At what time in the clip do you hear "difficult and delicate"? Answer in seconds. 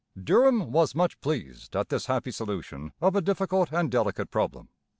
3.21-4.31